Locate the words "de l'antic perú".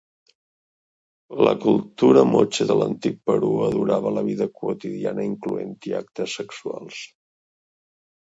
2.71-3.51